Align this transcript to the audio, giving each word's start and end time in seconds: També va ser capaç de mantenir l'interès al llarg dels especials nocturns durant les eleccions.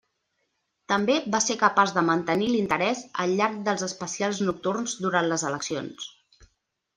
També 0.93 1.17
va 1.35 1.41
ser 1.47 1.57
capaç 1.63 1.93
de 1.97 2.03
mantenir 2.07 2.47
l'interès 2.53 3.03
al 3.25 3.35
llarg 3.43 3.61
dels 3.69 3.85
especials 3.89 4.41
nocturns 4.49 4.97
durant 5.07 5.31
les 5.35 5.45
eleccions. 5.51 6.11